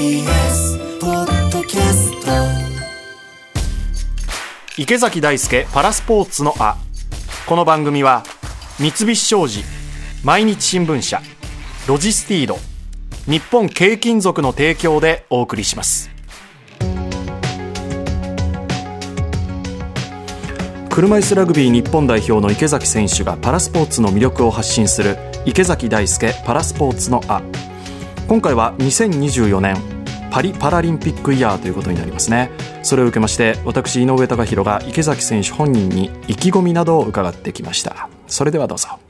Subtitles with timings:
[0.00, 2.32] TBS ポッドキャスト。
[4.78, 6.78] 池崎大輔パラスポーツのあ。
[7.46, 8.22] この番組は
[8.78, 9.62] 三菱商事
[10.24, 11.20] 毎日新聞社
[11.86, 12.56] ロジスティード
[13.26, 16.08] 日本軽金属の提供でお送りします。
[20.88, 27.42] 車椅子ラグビー日本代表の池崎選手がパラスポーツの魅力を発信する池崎大輔パラスポーツのあ。
[28.30, 29.76] 今回は2024年
[30.30, 32.52] パリパラリンピックイヤーということになりますね。
[32.84, 38.08] それを受けまして私井上貴博が池崎選手本人に意気込みなどを伺ってきました。
[38.28, 39.09] それではどうぞ。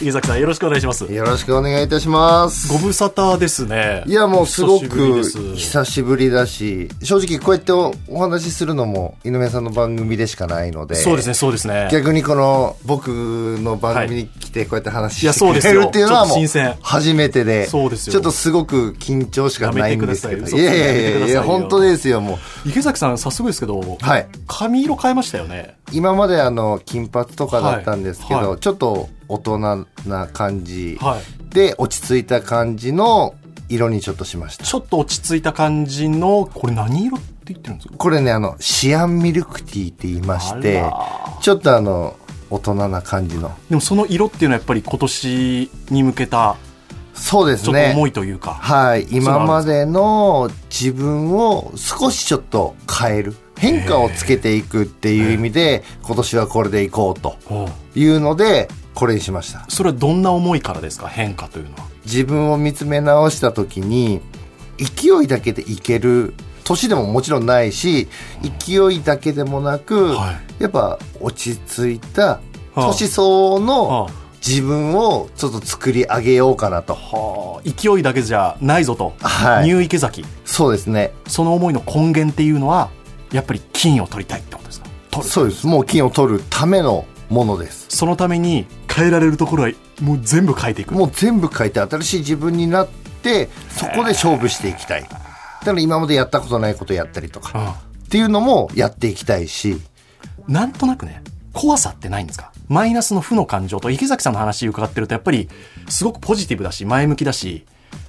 [0.00, 1.04] 池崎さんよろしくお願いします。
[1.12, 2.72] よろしくお願いいたします。
[2.72, 4.02] ご無沙汰ですね。
[4.06, 11.90] いや、もうすごく久しぶりだし、正直こうやっておお話しするのも井上さんの番組でしかないので、そうですねそうですね。
[11.92, 16.74] 逆にこの僕の番組に来てこうやって話してそうですよくれるっていうのはもうと新鮮。
[16.80, 20.46] 初めてで、そうですよちょっとすごく緊張しかないんですけど。
[20.46, 22.68] いいやいやいやいや、本当ですよ、もう。
[22.70, 24.26] 池崎さん早速ですけど、はい。
[24.46, 25.76] 髪色変えましたよね。
[25.92, 28.46] 今まであの、金髪とかだったんですけど、はい。
[28.46, 28.58] はい。
[28.60, 33.34] ちょっと大人な感じはいで、落ち着いた感じの
[33.68, 34.64] 色にちょっとしました。
[34.64, 37.94] ちょっと落ち着いた感じのこれ何色って言ってるんですか？
[37.96, 40.84] これね、あの、シアンミルクティーって言いまして
[41.40, 42.16] ちょっとあの、
[42.50, 43.56] 大人な感じの。
[43.68, 46.56] でもその色っていうのはやっぱり今年に向けた
[47.14, 48.08] そうですちょっと思ね。
[48.10, 49.06] いというか、はい。
[49.10, 53.34] 今までの自分を少しちょっと変える。
[53.58, 57.36] 変化をつけていくっていう意味で、今年はこれでいこうと
[57.94, 59.64] いうので、これにしました。
[59.68, 61.08] それはどんな思いからですか？
[61.08, 61.86] 変化というのは。
[62.04, 64.20] 自分を見つめ直した時に、
[64.78, 68.08] 勢いだけでいける年でももちろんないし、
[68.64, 70.62] 勢いだけでもなく、はい。
[70.62, 72.40] やっぱ落ち着いたは
[72.74, 72.86] あ。
[72.86, 74.10] 年相応のは
[74.46, 76.94] 自分をちょっと作り上げようかなと。
[76.94, 77.68] はあ。
[77.68, 79.64] 勢いだけじゃないぞと、はい。
[79.66, 81.12] ニュー池崎そうですね。
[81.26, 82.90] その思いの根源っていうのは
[83.32, 84.88] やっぱり金を取りたいってことですか？
[85.10, 85.30] 取る。
[85.30, 85.66] そうです。
[85.66, 87.86] もう金を取るためのものです。
[87.90, 92.88] そのために変えられるところはもう全部変えていくもう全部変えて新しい自分になっ
[93.22, 95.02] て、そこで勝負していきたい。
[95.02, 99.80] だから今までやったことないことやったりとか、うんっていうのもやっていきたいし、
[100.48, 102.50] なんとなくね、怖さってないんですか？
[102.66, 105.48] マイナスの負の感情と池崎さんの話伺ってるとやっぱり
[105.88, 107.64] すごくポジティブだし前向きだし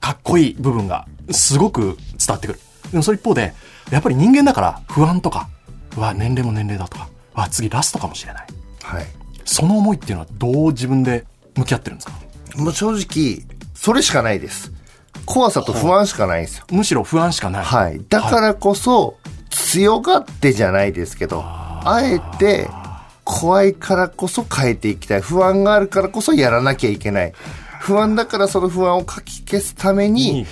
[0.00, 2.60] かっこいい部分がすごく伝わってくる。
[2.90, 3.54] でもその一方で
[3.92, 5.48] やっぱり人間だから不安とか、
[5.96, 8.46] うわ、年齢も年齢だとか、うわ、次ラストかもしれない。
[8.82, 9.06] はい。
[9.44, 11.24] その思いっていうのはどう自分で
[11.56, 12.14] 向き合ってるんですか？
[12.56, 13.44] もう正直、
[13.74, 14.72] それしかないです。
[15.26, 16.64] 怖さと不安しかないんですよ。
[16.70, 17.64] むしろ不安しかない。
[17.64, 18.00] はい。
[18.08, 19.16] だからこそ、
[19.50, 22.68] 強がってじゃないですけど、あえて、
[23.24, 25.20] 怖いからこそ変えていきたい。
[25.20, 27.32] 不安があるからこそやらなきゃいけない。
[27.80, 30.46] 不安だからその不安をかき消すために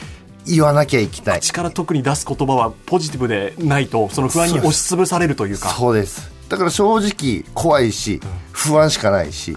[0.47, 1.41] 言わなきゃいけない。
[1.41, 5.69] 力特に出す言葉はポジティブでないとその不安に押しつぶされるというか。
[5.69, 6.31] そうです。
[6.52, 8.20] だから正直怖いし、
[8.50, 9.56] 不安しかないし、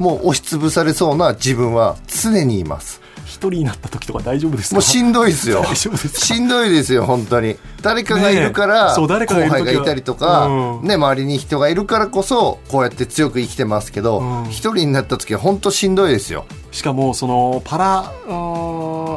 [0.00, 3.00] もう押しつぶされそうな自分は常にいます。
[3.24, 4.74] 一人になった時とか大丈夫ですか？
[4.74, 6.08] もうしんどいですよ大丈夫です。
[6.08, 6.26] か？
[6.26, 7.56] しんどいですよ、本当に。
[7.82, 16.46] 誰かがいるから、ねえそう誰かがいる時は後輩がいたりとか、うんね、周りに人がいるからこそ、こうやって強く生きてますけど、うん一人になった時は本当しんどいですよ。
[16.72, 18.12] しかもそのパラ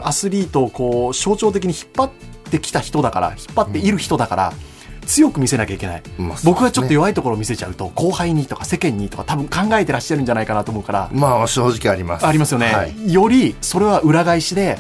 [0.03, 2.11] アスリートをこう象徴的に引っ張っ
[2.51, 4.53] てきた人だから引っ張っている人だから、
[5.07, 12.27] 強く見せなきゃいけない、まあね僕がちょっと弱いところを見せちゃうと後輩にとか世間にとか多分考えてらっしゃるんじゃないかなと思うから、まあ、正直あります。
[12.27, 13.13] ありますよね、はい。
[13.13, 14.77] よりそれは裏返しで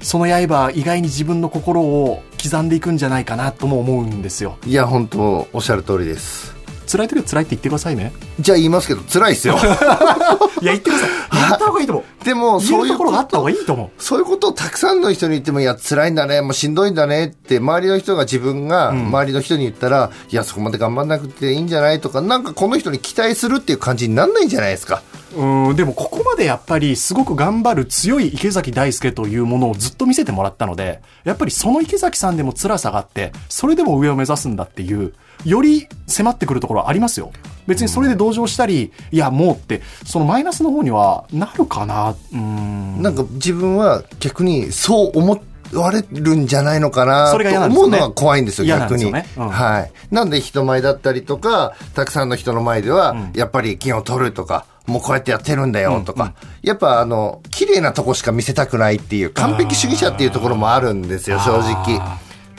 [0.00, 6.59] その刃は意外に自分の心を刻んでいくんじゃないかなとも思うんですよいや、本当おっしゃる通りです。
[6.90, 8.12] 辛い時は辛いって言ってくださいね。
[8.40, 9.54] じゃあ言いますけど、辛いですよ。
[10.60, 11.08] いや言ってください。
[11.32, 12.24] 言った方がいいと思う。
[12.24, 14.02] でも、言そういうところがあった方がいいと思う。
[14.02, 25.02] そういうことをたくさんの人に言っても、いや、辛いんだね、もうしんどいんだねって、周りの人が自分が、周りの人に言ったら、いや、そこまで頑張んなくていいんじゃないとか、なんかこの人に期待するっていう感じになんないんじゃないですか。
[25.36, 35.14] うんでもここまでやっぱりすごく頑張る強い池崎大輔というものをずっと見せてもらったのでやっぱりその池崎さんでも辛さがあってそれでも上を目指すんだっていう
[35.44, 37.32] より迫ってくるところはありますよ。
[37.66, 42.14] 別にそれで同情したり、いやもうってそのマイナスの方にはなるかな。
[42.32, 43.02] うん。
[43.02, 45.40] なんか自分は逆にそう思
[45.72, 49.04] われるんじゃないのかなそれが嫌と思うのは怖いんですよ、逆に。
[49.04, 49.26] よね。
[49.36, 49.48] うん。
[49.48, 49.92] はい。
[50.10, 62.00] なんで人前だったりとか、たくさんの人の前では、やっぱり金を取るとか、もうこうやってやってるんだよとか、やっぱあの、綺麗なとこしか見せたくないっていう、完璧主義者っていうところもあるんですよ、正直。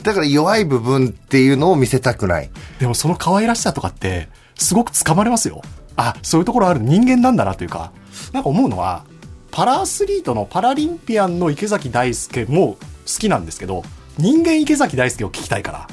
[0.02, 2.50] だから弱い部分っていうのを見せたくない。
[2.80, 5.62] でもその可愛らしさとかってすごくつかまれますよ。
[5.96, 6.80] あそういうところある。
[6.80, 7.92] 人間なんだなというか。
[8.32, 9.04] なんか思うのは
[9.50, 12.78] パラアスリートのパラリンピアンの池崎大輔も好
[13.18, 13.82] きなんですけど
[14.18, 15.88] 人間池崎大輔を聞きたいから。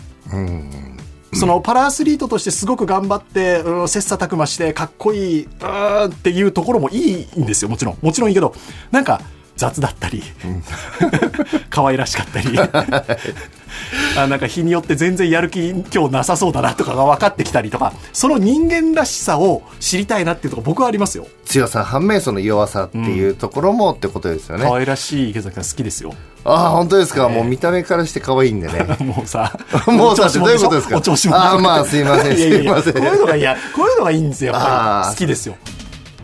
[1.34, 7.98] そのパラアスリートとしてすごく頑張って、うん、切磋琢磨してかっこいい、うんっていうところもいいんですよ、もちろん。
[8.02, 8.56] もちろんいいけど、
[8.90, 9.22] なんか
[9.56, 10.24] 雑だったり、
[11.70, 12.50] 可愛らしかったり、
[14.24, 21.28] あなんか日によって全然やる気今日なさそうだなとかが分かってきたりとか、その人間らしさを知りたいなっていうところ僕はありますよ。
[21.46, 24.66] 強さ反面その弱さっていうところもってことですよね。
[24.66, 26.14] 可愛らしい池崎さん好きですよ。
[26.46, 27.28] ああ、本当ですか？
[27.30, 28.86] もう見た目からして可愛いんでね。
[29.04, 29.58] もうさ、
[29.88, 30.98] もうさどういうことですか？
[30.98, 32.94] お調子者ああ、まあすいません、すいません。
[32.94, 34.54] こういうのがいや、こういうのがいいんですよ。
[34.54, 35.56] 好きですよ。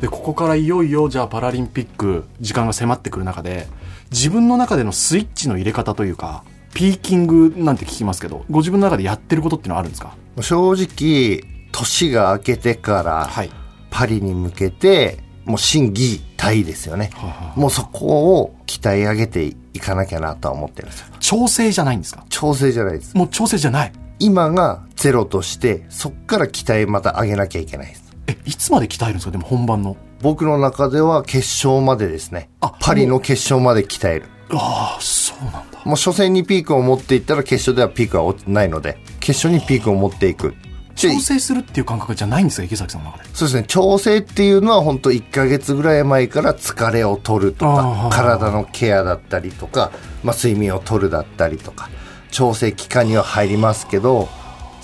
[0.02, 3.68] で、ここからいよいよ、じゃあパラリンピック、時間が迫ってくる中で、
[4.12, 6.44] 自分の中でのスイッチの入れ方というか、
[6.76, 10.16] ピーキングなんて聞きますけど、ご自分の中でやってることっていうのはあるんですか？
[10.42, 11.42] 正直、
[11.72, 13.50] 年が明けてから、はい。
[13.90, 17.12] パリに向けて、もう心技体ですよね。
[17.14, 21.08] はあはもうそこを鍛え上げていかなきゃなとは思ってるんですよ。
[21.22, 22.26] 調整じゃないんですか？
[22.28, 23.16] 調整じゃないです。
[23.16, 23.94] もう調整じゃない？
[24.20, 28.04] 今がゼロとして、そっから鍛えまた上げなきゃいけないです。
[28.28, 29.32] え、いつまで鍛えるんですか？
[29.32, 29.96] でも本番の。
[30.22, 32.74] 僕の中では決勝までですねあ。
[32.82, 34.26] パリの決勝まで鍛える。
[34.52, 35.75] ああ、そうなんだ。
[35.86, 40.50] もう初戦にピークを持っていったら決勝ではピークはないので、決勝にピークを持っていく。
[40.50, 40.56] で
[40.96, 43.30] 調整するっていう感覚じゃないんですか池崎さんの中で？
[43.34, 43.66] そうですね。
[43.68, 49.92] 調整っていうのは本当1ヶ月ぐらい前から疲れを取るとか、体のケアだったりとか、
[50.24, 51.90] まあ睡眠を取るだったりとか、
[52.32, 54.30] 調整期間には入りますけど、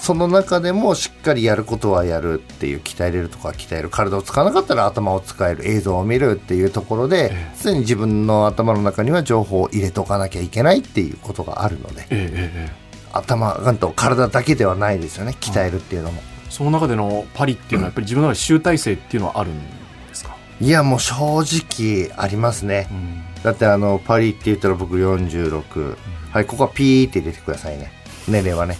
[0.01, 3.91] その中でもしっかりやることはやるっていう、鍛えれるとこは鍛える。
[3.91, 5.69] 体を使わなかったら頭を使える。
[5.69, 7.31] 映像を見るっていうところで、
[7.61, 12.71] 常に自分の頭の中には情報を入れとかなきゃいけないっていうことがあるので、え。
[13.13, 15.37] 頭がんと体だけではないですよね。
[15.39, 16.23] 鍛えるっていうのも。
[16.49, 19.59] その中でのパリっていうのはやっぱり自分の中で集大成っていうのはあるん
[20.09, 22.87] ですか、いや、もう正直ありますね。
[23.43, 25.95] だってあの、パリって言ったら僕46。
[26.31, 27.91] はい、ここはピーって入れてくださいね。
[28.27, 28.79] 年齢はね。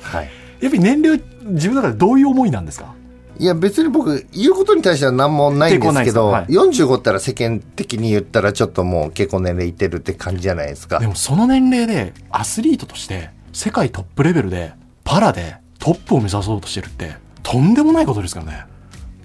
[0.00, 0.43] はい。
[0.60, 2.94] やっぱり年齢自分の中でどういう思いなんですか？
[3.38, 6.46] いや、別に僕、言うことに対しては何もないんですけど、抵抗ない。
[6.46, 11.00] です45ったら世間的に言ったらちょっともう結構年齢いってるって感じじゃないですか。
[11.00, 11.08] で。
[11.08, 14.72] もその年齢でアスリートとして世界トップレベルで
[15.02, 18.66] パラでトップを目指そうとしてるってとんでもないことですからね。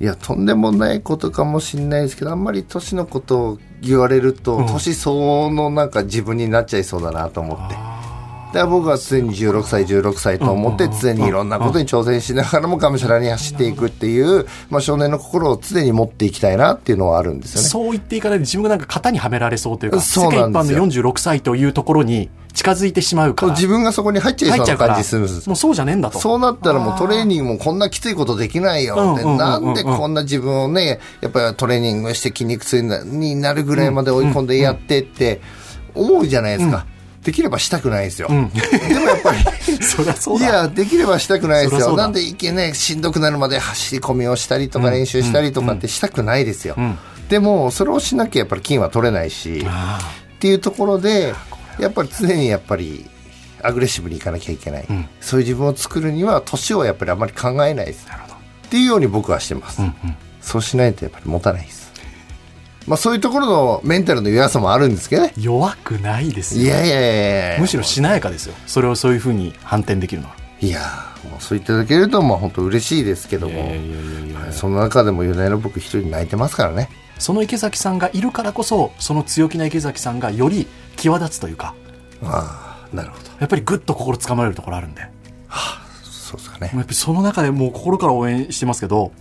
[0.02, 4.66] いや、とんでもないことかもしれないですけど、あんまり年のことを言われると、うん。
[4.66, 7.76] 年相応のなんか自分になっちゃいそうだなと思って。
[8.50, 17.68] だから僕は常に16歳、16歳と思ってうんうんうん常にいろんなことに挑戦しながらもがむしゃらに走っていくっていう、まあ少年の心を常に持っていきたいなっていうのはあるんですよね。
[17.68, 20.86] そう言っていかないで自分がなんか型にはめられそうというかそう世界なんですよ。
[20.86, 26.20] 一般の46歳というところに近づいてしまうから自分がそこに入っちゃいそうな感じするんですもうそうじゃねえんだと。
[26.20, 35.40] そうなったらもうトレーニングもこんなきついことできないよって、うんうんうんうんなんでこんな自分をね、やっぱりトレーニングして筋肉痛になるぐらいまで追い込んでやってって
[35.94, 36.86] 思うじゃないですか。
[37.24, 38.30] できればしたくないですよ。
[38.30, 38.50] ん。
[38.50, 38.62] で
[39.00, 39.40] もやっぱり、
[40.40, 41.96] いや、できればしたくないですよ。
[41.96, 46.76] なんでいけね、しんどくなるまで走り込みをしたりとか練習したりとかってしたくないですよ。
[46.76, 46.98] ん。
[47.28, 50.00] でも、それをしなきゃやっぱり金は取れないし、あ
[50.36, 51.34] っていうところで、
[51.80, 53.10] やっぱり常にやっぱり、
[53.62, 55.08] アグレッシブにいかなきゃいけない、ん。
[55.20, 58.08] そういう自分を作るには、年をやっぱりあまり考えないです。
[58.68, 59.82] っていうように僕はしてます。
[59.82, 60.16] うんうん。
[60.42, 61.89] そうしないとやっぱり持たないです。
[62.88, 65.34] まあそういうところのメンタルの弱さもあるんですけどね。
[65.38, 66.64] 弱くないですよ。
[66.64, 67.60] いやいやいやいや。
[67.60, 68.56] むしろしなやかですよ。
[68.66, 70.36] それをそういうふうに反転できるのは。
[70.62, 70.82] いや
[71.24, 73.72] もうそう言っていただけるとまあ本当嬉しいですけども、
[74.52, 76.90] その中でも夜な夜な僕一人泣いてますからね。
[77.18, 81.76] その池崎さんがいるからこそその強気な池崎さんがより際立つというか。
[82.24, 83.30] ああ、なるほど。
[83.40, 85.02] やっぱりぐっと心つかまれるところあるんで。
[85.04, 85.10] も
[86.04, 86.72] そうですかね。
[86.74, 86.78] う。
[86.78, 89.12] やっぱりその中でもう心から応援してますけど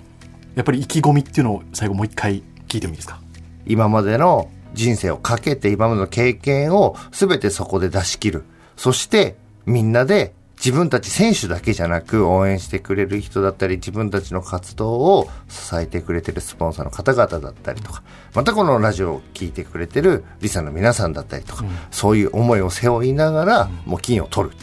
[0.55, 3.21] やっぱり意気込みっていうのを最後もう一回聞いてもいいですか？
[3.69, 8.45] 今までの人生をかけて今までの経験を全てそこで出し切る。
[8.77, 18.03] そしてみんなで自分たち選手だけじゃなく応援してくれる人だったり自分たちの活動を支えてくれてるスポンサーの方々だったりとか、
[18.35, 24.57] またこのラジオを聞いてくれてるリサの皆さんだったりとか、そういう思いを背負いながらもう金を取る。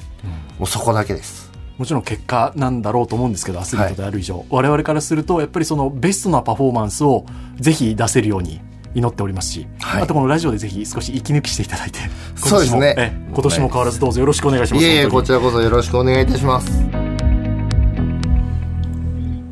[0.59, 1.49] もうそこだけです。
[1.77, 7.25] もちろん結果なんだろうと思うんですけどアスリートである以上、我々からするとやっぱりそのベストなパフォーマンスを
[7.57, 8.61] ぜひ出せるように
[8.95, 10.03] 祈っておりますし、はい。
[10.03, 11.99] あとこのラジオでぜひ少し息抜きしていただいて
[12.35, 12.95] そうですね。
[12.95, 14.83] 今年もえ今年も変わらずどうぞよろしくお願いします。
[14.83, 17.05] いえいえ、本当にこちらこそよろしくお願いいたします。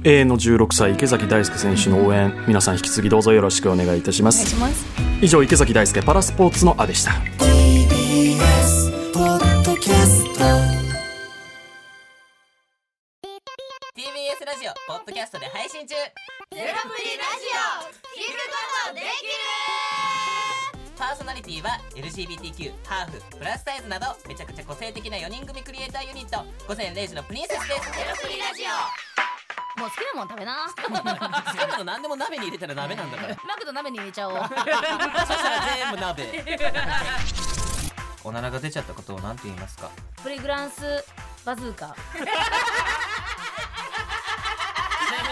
[0.06, 4.86] 永遠の16歳池崎大輔選手の応援皆さん引き継ぎどうぞよろしくお願いいたしまお願いすします。
[5.22, 7.14] 以上池崎大輔パラスポーツのあでした
[13.94, 15.94] TBS ラジオポッドキャストで配信中。
[15.94, 16.10] ゼロ
[16.50, 19.10] プリラジオ聞くことできる
[20.98, 26.44] パーソナリティは LGBTQ ハーフプラスサイズなどめちゃくちゃ個性的な4人組クリエイターユニット。
[26.68, 27.92] 午前0時のプリンセスです。
[27.94, 29.80] ゼロプリラジオ。
[29.80, 30.66] もう好きなもん食べな。
[30.66, 33.36] 好きなの何でも鍋に入れたら鍋なんだから。
[33.46, 34.38] マクド鍋に入れちゃおう。
[34.42, 36.44] そしたら全部鍋。
[38.24, 39.92] おならが出ちゃったことを何て言いますか？
[40.24, 41.06] プリグランス
[41.46, 41.96] バズーカ